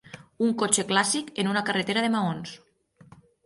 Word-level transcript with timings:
Un 0.45 0.53
cotxe 0.61 0.85
clàssic 0.93 1.31
en 1.45 1.51
una 1.53 1.65
carretera 1.69 2.07
de 2.09 2.13
maons 2.19 2.59